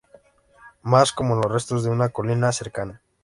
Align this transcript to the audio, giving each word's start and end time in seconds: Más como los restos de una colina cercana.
Más 0.81 1.11
como 1.11 1.35
los 1.35 1.45
restos 1.51 1.83
de 1.83 1.91
una 1.91 2.09
colina 2.09 2.51
cercana. 2.51 3.03